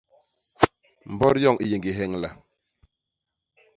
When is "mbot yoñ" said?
1.11-1.55